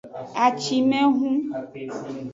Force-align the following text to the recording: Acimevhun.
Acimevhun. 0.45 1.35